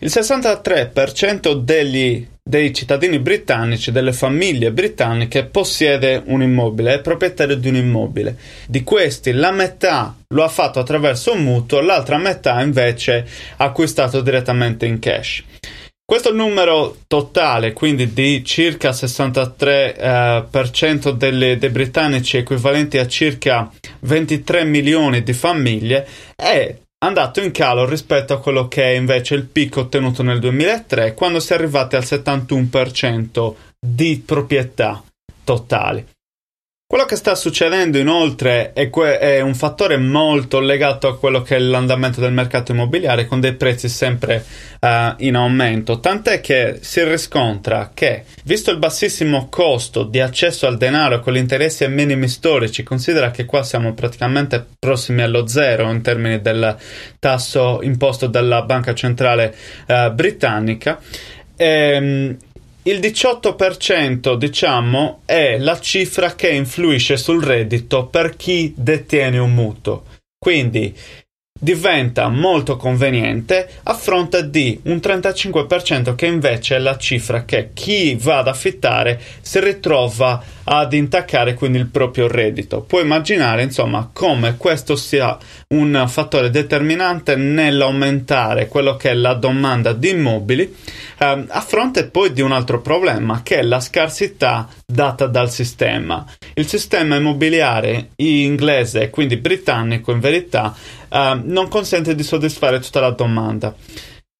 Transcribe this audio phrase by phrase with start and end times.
[0.00, 7.68] Il 63% degli, dei cittadini britannici, delle famiglie britanniche, possiede un immobile, è proprietario di
[7.68, 8.36] un immobile.
[8.68, 14.20] Di questi la metà lo ha fatto attraverso un mutuo, l'altra metà invece ha acquistato
[14.20, 15.42] direttamente in cash.
[16.04, 23.68] Questo numero totale, quindi di circa 63% eh, delle, dei britannici, equivalenti a circa
[24.00, 29.46] 23 milioni di famiglie, è andato in calo rispetto a quello che è invece il
[29.46, 35.02] picco ottenuto nel 2003, quando si è arrivati al 71% di proprietà
[35.44, 36.04] totali.
[36.90, 41.56] Quello che sta succedendo inoltre è, que- è, un fattore molto legato a quello che
[41.56, 44.42] è l'andamento del mercato immobiliare con dei prezzi sempre
[44.80, 50.78] uh, in aumento, tant'è che si riscontra che, visto il bassissimo costo di accesso al
[50.78, 55.90] denaro con gli interessi ai minimi storici, considera che qua siamo praticamente prossimi allo zero
[55.90, 56.74] in termini del
[57.18, 59.54] tasso imposto dalla Banca Centrale
[59.88, 60.98] uh, Britannica,
[61.54, 62.36] ehm,
[62.82, 70.04] il 18% diciamo è la cifra che influisce sul reddito per chi detiene un mutuo.
[70.38, 70.94] Quindi
[71.58, 78.14] diventa molto conveniente a fronte di un 35% che invece è la cifra che chi
[78.14, 82.82] va ad affittare si ritrova ad intaccare quindi il proprio reddito.
[82.82, 85.36] Puoi immaginare insomma come questo sia
[85.68, 90.74] un fattore determinante nell'aumentare quello che è la domanda di immobili
[91.18, 96.24] eh, a fronte poi di un altro problema che è la scarsità data dal sistema.
[96.54, 100.74] Il sistema immobiliare inglese, quindi britannico in verità,
[101.08, 103.74] uh, non consente di soddisfare tutta la domanda.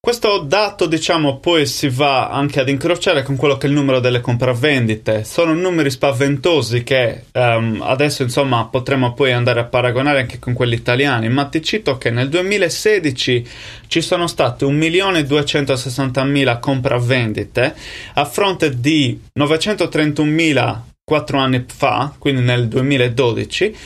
[0.00, 3.98] Questo dato, diciamo, poi si va anche ad incrociare con quello che è il numero
[3.98, 5.24] delle compravendite.
[5.24, 10.76] Sono numeri spaventosi che um, adesso, insomma, potremo poi andare a paragonare anche con quelli
[10.76, 11.28] italiani.
[11.28, 13.48] Ma ti cito che nel 2016
[13.88, 17.74] ci sono state 1.260.000 compravendite
[18.14, 23.76] a fronte di 931.000 quattro anni fa, quindi nel 2012.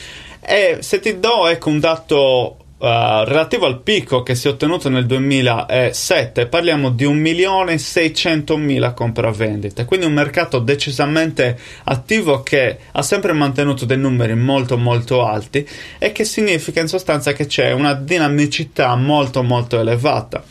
[0.41, 4.89] E se ti do ecco, un dato Uh, relativo al picco che si è ottenuto
[4.89, 13.85] nel 2007 parliamo di 1.600.000 compravendite quindi un mercato decisamente attivo che ha sempre mantenuto
[13.85, 15.65] dei numeri molto molto alti
[15.97, 20.43] e che significa in sostanza che c'è una dinamicità molto molto elevata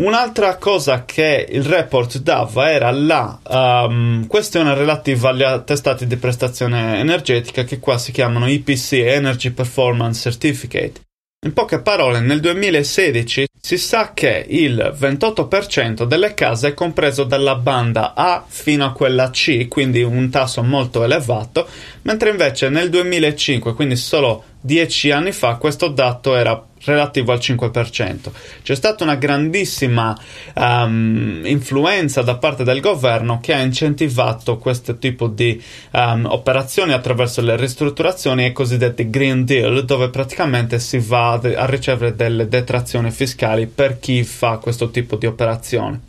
[0.00, 6.98] Un'altra cosa che il report dava era la um, questione relativa agli attestati di prestazione
[6.98, 11.02] energetica che qua si chiamano EPC, Energy Performance Certificate.
[11.42, 17.54] In poche parole, nel 2016 si sa che il 28% delle case è compreso dalla
[17.54, 21.66] banda A fino a quella C, quindi un tasso molto elevato,
[22.02, 28.30] mentre invece nel 2005, quindi solo 10 anni fa, questo dato era relativo al 5%.
[28.62, 30.16] C'è stata una grandissima
[30.54, 37.40] um, influenza da parte del governo che ha incentivato questo tipo di um, operazioni attraverso
[37.40, 43.10] le ristrutturazioni e i cosiddetti Green Deal, dove praticamente si va a ricevere delle detrazioni
[43.10, 46.00] fiscali per chi fa questo tipo di operazione.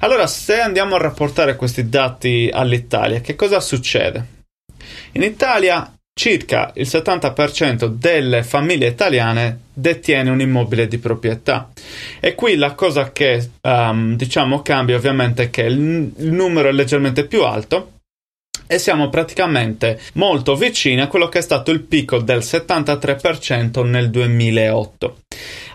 [0.00, 4.38] Allora, se andiamo a rapportare questi dati all'Italia, che cosa succede?
[5.12, 11.70] In Italia circa il 70% delle famiglie italiane detiene un immobile di proprietà.
[12.20, 16.72] E qui la cosa che um, diciamo cambia ovviamente è che il, il numero è
[16.72, 17.92] leggermente più alto
[18.66, 24.10] e siamo praticamente molto vicini a quello che è stato il picco del 73% nel
[24.10, 25.16] 2008.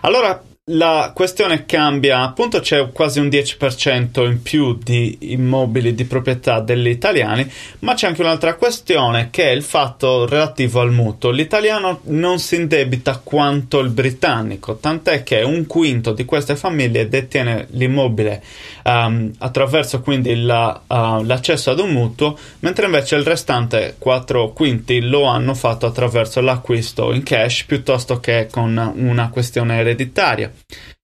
[0.00, 6.58] Allora la questione cambia, appunto c'è quasi un 10% in più di immobili di proprietà
[6.58, 7.48] degli italiani,
[7.80, 11.30] ma c'è anche un'altra questione che è il fatto relativo al mutuo.
[11.30, 17.68] L'italiano non si indebita quanto il britannico, tant'è che un quinto di queste famiglie detiene
[17.70, 18.42] l'immobile
[18.82, 25.00] um, attraverso quindi la, uh, l'accesso ad un mutuo, mentre invece il restante 4 quinti
[25.00, 30.55] lo hanno fatto attraverso l'acquisto in cash piuttosto che con una questione ereditaria.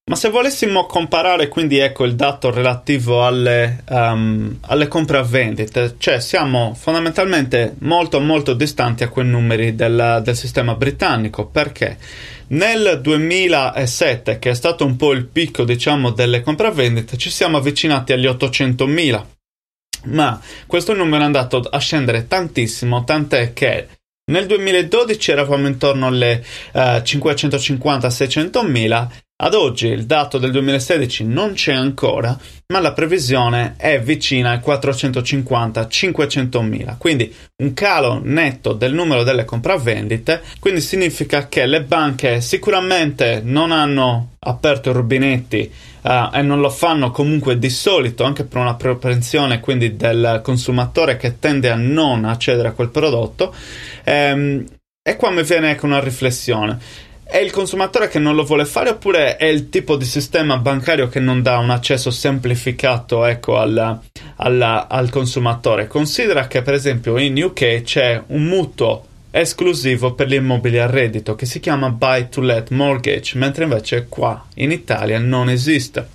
[0.05, 6.75] Ma se volessimo comparare quindi ecco il dato relativo alle, um, alle compravendite, cioè siamo
[6.75, 11.99] fondamentalmente molto molto distanti a quei numeri del, del sistema britannico, perché
[12.49, 18.13] nel 2007, che è stato un po' il picco diciamo delle compravendite, ci siamo avvicinati
[18.13, 19.25] agli 800.000,
[20.07, 23.87] ma questo numero è andato a scendere tantissimo, tant'è che
[24.33, 29.11] nel 2012 eravamo intorno alle uh, 550-600 mila
[29.45, 34.59] ad oggi il dato del 2016 non c'è ancora, ma la previsione è vicina ai
[34.59, 42.41] 450-500 mila, quindi un calo netto del numero delle compravendite, quindi significa che le banche
[42.41, 45.73] sicuramente non hanno aperto i rubinetti
[46.03, 51.17] uh, e non lo fanno comunque di solito, anche per una propensione quindi del consumatore
[51.17, 53.53] che tende a non accedere a quel prodotto.
[54.05, 54.65] Um,
[55.05, 58.91] e qua mi viene ecco una riflessione è il consumatore che non lo vuole fare
[58.91, 64.01] oppure è il tipo di sistema bancario che non dà un accesso semplificato ecco, al,
[64.37, 65.87] al, al consumatore?
[65.87, 71.35] Considera che per esempio in UK c'è un mutuo esclusivo per gli immobili a reddito
[71.35, 76.07] che si chiama Buy to Let Mortgage, mentre invece qua in Italia non esiste.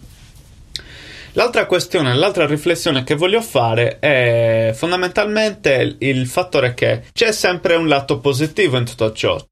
[1.31, 7.87] L'altra questione, l'altra riflessione che voglio fare è fondamentalmente il fattore che c'è sempre un
[7.87, 9.43] lato positivo in tutto ciò.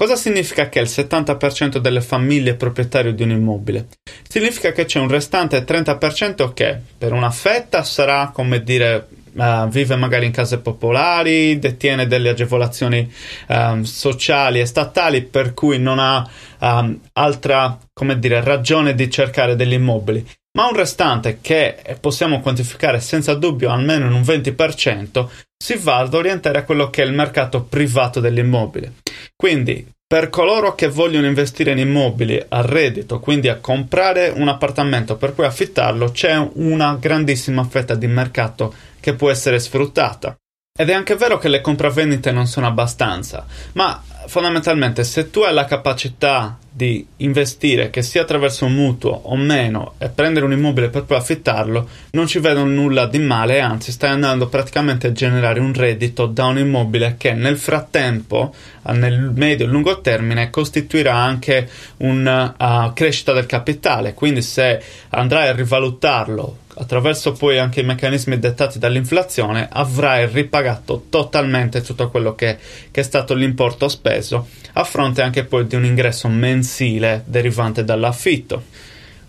[0.00, 3.88] Cosa significa che il 70% delle famiglie è proprietario di un immobile?
[4.26, 9.94] Significa che c'è un restante 30% che per una fetta sarà, come dire, Uh, vive
[9.94, 13.08] magari in case popolari, detiene delle agevolazioni
[13.46, 17.78] um, sociali e statali per cui non ha um, altra
[18.16, 20.26] dire, ragione di cercare degli immobili.
[20.58, 26.12] Ma un restante che possiamo quantificare senza dubbio almeno in un 20% si va ad
[26.12, 28.94] orientare a quello che è il mercato privato dell'immobile.
[29.40, 35.16] Quindi, per coloro che vogliono investire in immobili a reddito, quindi a comprare un appartamento
[35.16, 40.36] per poi affittarlo, c'è una grandissima fetta di mercato che può essere sfruttata.
[40.72, 45.52] Ed è anche vero che le compravendite non sono abbastanza, ma fondamentalmente se tu hai
[45.52, 50.88] la capacità di investire, che sia attraverso un mutuo o meno, e prendere un immobile
[50.88, 55.58] per poi affittarlo, non ci vedo nulla di male, anzi stai andando praticamente a generare
[55.58, 61.68] un reddito da un immobile che nel frattempo, nel medio e lungo termine, costituirà anche
[61.98, 64.14] una uh, crescita del capitale.
[64.14, 64.80] Quindi se
[65.10, 72.34] andrai a rivalutarlo attraverso poi anche i meccanismi dettati dall'inflazione, avrai ripagato totalmente tutto quello
[72.34, 72.58] che,
[72.90, 78.64] che, è stato l'importo speso, a fronte anche poi di un ingresso mensile derivante dall'affitto.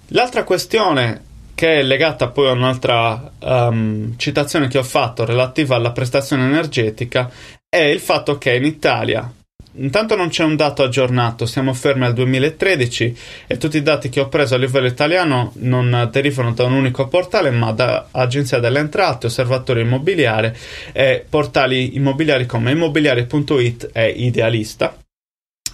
[0.08, 5.92] L'altra questione che è legata poi a un'altra um, citazione che ho fatto relativa alla
[5.92, 7.30] prestazione energetica
[7.70, 9.32] è il fatto che in Italia
[9.74, 14.20] Intanto non c'è un dato aggiornato, siamo fermi al 2013 e tutti i dati che
[14.20, 18.80] ho preso a livello italiano non derivano da un unico portale ma da Agenzia delle
[18.80, 20.58] Entrate, Osservatorio Immobiliare
[20.92, 24.98] e portali immobiliari come immobiliari.it e Idealista.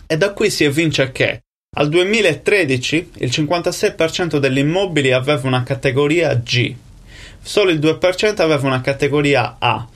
[0.05, 1.41] E da qui si evince che
[1.75, 6.73] al 2013 il 56% degli immobili aveva una categoria G,
[7.41, 9.87] solo il 2% aveva una categoria A.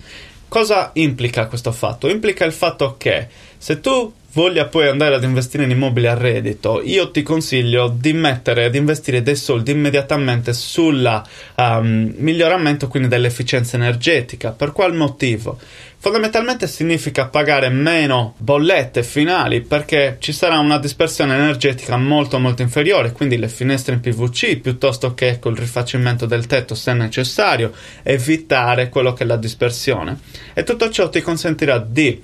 [0.47, 2.09] Cosa implica questo fatto?
[2.09, 3.27] Implica il fatto che
[3.61, 8.11] se tu voglia poi andare ad investire in immobili a reddito, io ti consiglio di
[8.11, 11.23] mettere ad investire dei soldi immediatamente sul
[11.57, 14.49] um, miglioramento quindi dell'efficienza energetica.
[14.49, 15.59] Per qual motivo?
[15.99, 23.11] Fondamentalmente significa pagare meno bollette finali perché ci sarà una dispersione energetica molto molto inferiore,
[23.11, 29.13] quindi le finestre in PVC piuttosto che col rifacimento del tetto se necessario, evitare quello
[29.13, 30.17] che è la dispersione.
[30.55, 32.23] E tutto ciò ti consentirà di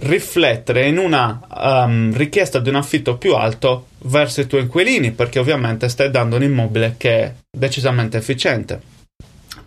[0.00, 5.38] riflettere in una um, richiesta di un affitto più alto verso i tuoi inquilini, perché
[5.38, 8.80] ovviamente stai dando un immobile che è decisamente efficiente.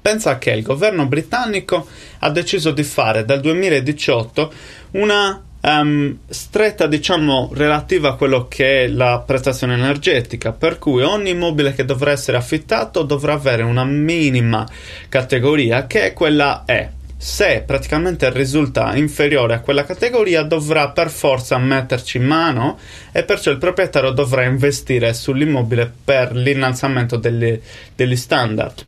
[0.01, 1.88] Pensa che il governo britannico
[2.20, 4.53] ha deciso di fare dal 2018
[4.91, 11.32] una um, stretta, diciamo, relativa a quello che è la prestazione energetica, per cui ogni
[11.32, 14.67] immobile che dovrà essere affittato dovrà avere una minima
[15.10, 21.57] categoria che è quella E se praticamente risulta inferiore a quella categoria dovrà per forza
[21.57, 22.77] metterci mano
[23.12, 27.60] e perciò il proprietario dovrà investire sull'immobile per l'innalzamento degli,
[27.95, 28.86] degli standard.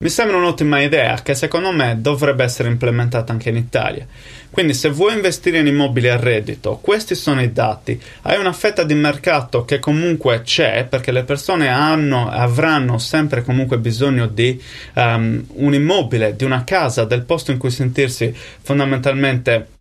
[0.00, 4.06] Mi sembra un'ottima idea che secondo me dovrebbe essere implementata anche in Italia.
[4.48, 8.00] Quindi se vuoi investire in immobili a reddito, questi sono i dati.
[8.22, 13.78] Hai una fetta di mercato che comunque c'è perché le persone hanno, avranno sempre comunque
[13.78, 14.62] bisogno di
[14.94, 19.77] um, un immobile, di una casa, del posto in cui sentirsi fondamentalmente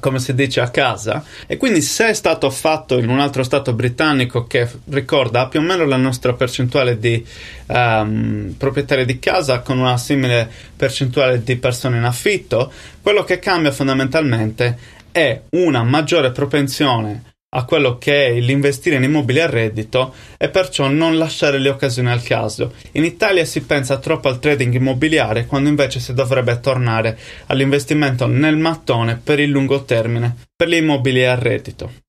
[0.00, 3.72] come si dice a casa e quindi se è stato fatto in un altro stato
[3.72, 7.24] britannico che ricorda più o meno la nostra percentuale di
[7.66, 12.72] um, proprietari di casa con una simile percentuale di persone in affitto
[13.02, 14.78] quello che cambia fondamentalmente
[15.12, 20.88] è una maggiore propensione a quello che è l'investire in immobili a reddito e perciò
[20.88, 22.74] non lasciare le occasioni al caso.
[22.92, 28.56] In Italia si pensa troppo al trading immobiliare quando invece si dovrebbe tornare all'investimento nel
[28.56, 32.03] mattone per il lungo termine, per gli immobili a reddito.